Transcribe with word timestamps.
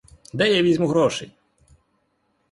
Де 0.33 0.55
я 0.55 0.61
візьму 0.63 0.87
грошей? 0.87 1.31